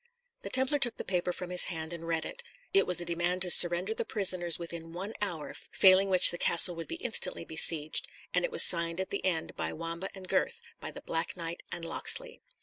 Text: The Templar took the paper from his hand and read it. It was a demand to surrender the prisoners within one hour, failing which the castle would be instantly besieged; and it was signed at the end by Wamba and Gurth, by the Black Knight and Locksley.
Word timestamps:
The 0.41 0.49
Templar 0.49 0.79
took 0.79 0.97
the 0.97 1.03
paper 1.03 1.31
from 1.31 1.51
his 1.51 1.65
hand 1.65 1.93
and 1.93 2.07
read 2.07 2.25
it. 2.25 2.41
It 2.73 2.87
was 2.87 2.99
a 2.99 3.05
demand 3.05 3.43
to 3.43 3.51
surrender 3.51 3.93
the 3.93 4.03
prisoners 4.03 4.57
within 4.57 4.93
one 4.93 5.13
hour, 5.21 5.53
failing 5.71 6.09
which 6.09 6.31
the 6.31 6.39
castle 6.39 6.75
would 6.75 6.87
be 6.87 6.95
instantly 6.95 7.45
besieged; 7.45 8.07
and 8.33 8.43
it 8.43 8.49
was 8.51 8.63
signed 8.63 8.99
at 8.99 9.11
the 9.11 9.23
end 9.23 9.55
by 9.55 9.73
Wamba 9.73 10.09
and 10.15 10.27
Gurth, 10.27 10.59
by 10.79 10.89
the 10.89 11.01
Black 11.01 11.37
Knight 11.37 11.61
and 11.71 11.85
Locksley. 11.85 12.41